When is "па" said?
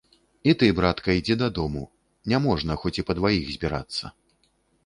3.11-3.17